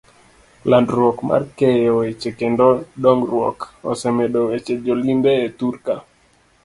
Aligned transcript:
Landruok 0.73 1.17
mar 1.29 1.43
keyo 1.57 1.91
weche 1.99 2.29
kendo 2.39 2.67
dong'ruok, 3.03 3.59
osemedo 3.91 4.39
weche 4.49 4.73
jo 4.85 4.93
limbe 5.05 5.31
e 5.45 5.47
thurka. 5.57 5.95